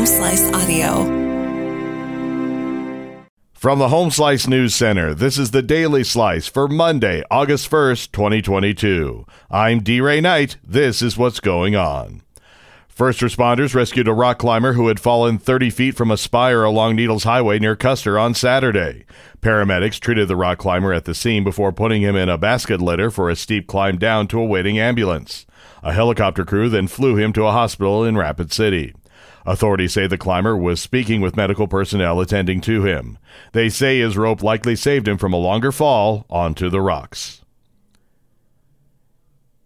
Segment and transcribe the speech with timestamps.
[0.00, 1.04] Home Slice Audio.
[3.52, 8.10] From the Home Slice News Center, this is the Daily Slice for Monday, August 1st,
[8.10, 9.26] 2022.
[9.50, 10.00] I'm D.
[10.00, 10.56] Ray Knight.
[10.64, 12.22] This is what's going on.
[12.88, 16.96] First responders rescued a rock climber who had fallen 30 feet from a spire along
[16.96, 19.04] Needles Highway near Custer on Saturday.
[19.42, 23.10] Paramedics treated the rock climber at the scene before putting him in a basket litter
[23.10, 25.44] for a steep climb down to a waiting ambulance.
[25.82, 28.94] A helicopter crew then flew him to a hospital in Rapid City.
[29.50, 33.18] Authorities say the climber was speaking with medical personnel attending to him.
[33.50, 37.42] They say his rope likely saved him from a longer fall onto the rocks.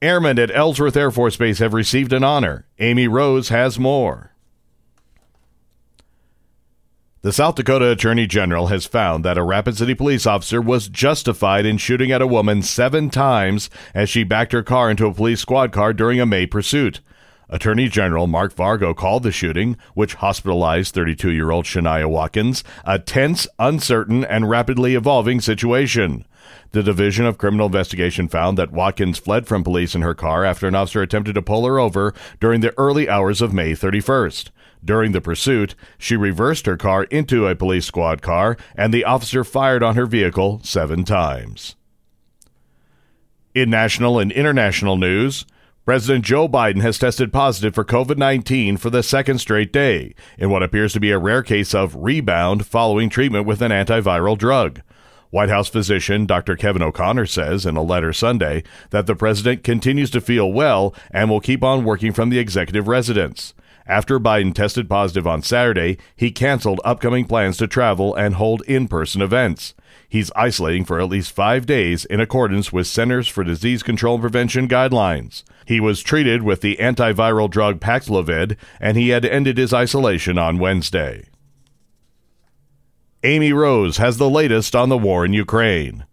[0.00, 2.66] Airmen at Ellsworth Air Force Base have received an honor.
[2.78, 4.32] Amy Rose has more.
[7.20, 11.66] The South Dakota Attorney General has found that a Rapid City police officer was justified
[11.66, 15.40] in shooting at a woman seven times as she backed her car into a police
[15.40, 17.00] squad car during a May pursuit.
[17.48, 22.98] Attorney General Mark Vargo called the shooting, which hospitalized 32 year old Shania Watkins, a
[22.98, 26.24] tense, uncertain, and rapidly evolving situation.
[26.72, 30.66] The Division of Criminal Investigation found that Watkins fled from police in her car after
[30.66, 34.50] an officer attempted to pull her over during the early hours of May 31st.
[34.84, 39.44] During the pursuit, she reversed her car into a police squad car, and the officer
[39.44, 41.76] fired on her vehicle seven times.
[43.54, 45.46] In national and international news,
[45.84, 50.48] President Joe Biden has tested positive for COVID 19 for the second straight day, in
[50.48, 54.80] what appears to be a rare case of rebound following treatment with an antiviral drug.
[55.28, 56.56] White House physician Dr.
[56.56, 61.28] Kevin O'Connor says in a letter Sunday that the president continues to feel well and
[61.28, 63.52] will keep on working from the executive residence.
[63.86, 68.88] After Biden tested positive on Saturday, he canceled upcoming plans to travel and hold in
[68.88, 69.74] person events.
[70.14, 74.22] He's isolating for at least five days in accordance with Centers for Disease Control and
[74.22, 75.42] Prevention guidelines.
[75.66, 80.60] He was treated with the antiviral drug Paxlovid, and he had ended his isolation on
[80.60, 81.24] Wednesday.
[83.24, 86.04] Amy Rose has the latest on the war in Ukraine.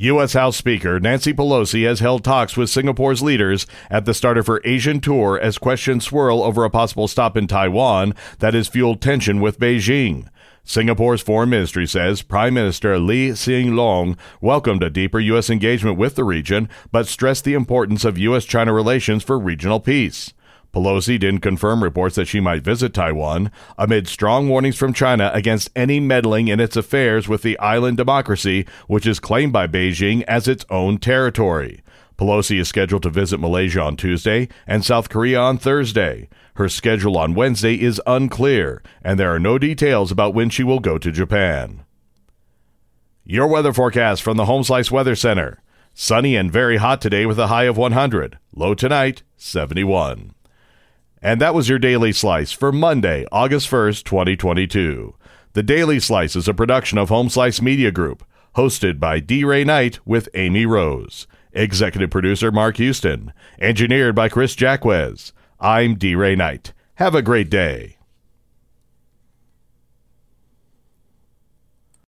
[0.00, 0.32] U.S.
[0.32, 4.62] House Speaker Nancy Pelosi has held talks with Singapore's leaders at the start of her
[4.64, 9.42] Asian tour as questions swirl over a possible stop in Taiwan that has fueled tension
[9.42, 10.26] with Beijing.
[10.64, 15.50] Singapore's foreign ministry says Prime Minister Lee Hsien Loong welcomed a deeper U.S.
[15.50, 18.46] engagement with the region, but stressed the importance of U.S.
[18.46, 20.32] China relations for regional peace.
[20.72, 25.70] Pelosi didn't confirm reports that she might visit Taiwan amid strong warnings from China against
[25.74, 30.46] any meddling in its affairs with the island democracy, which is claimed by Beijing as
[30.46, 31.82] its own territory.
[32.16, 36.28] Pelosi is scheduled to visit Malaysia on Tuesday and South Korea on Thursday.
[36.54, 40.80] Her schedule on Wednesday is unclear, and there are no details about when she will
[40.80, 41.84] go to Japan.
[43.24, 45.62] Your weather forecast from the Home Slice Weather Center.
[45.94, 48.38] Sunny and very hot today with a high of 100.
[48.54, 50.34] Low tonight, 71.
[51.22, 55.14] And that was your Daily Slice for Monday, August 1st, 2022.
[55.52, 58.24] The Daily Slice is a production of Home Slice Media Group,
[58.56, 59.44] hosted by D.
[59.44, 61.26] Ray Knight with Amy Rose.
[61.52, 63.34] Executive producer Mark Houston.
[63.60, 65.32] Engineered by Chris Jacquez.
[65.60, 66.14] I'm D.
[66.14, 66.72] Ray Knight.
[66.94, 67.98] Have a great day.